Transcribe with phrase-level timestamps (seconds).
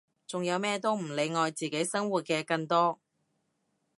[0.25, 2.99] 仲有咩都唔理愛自己生活嘅更多！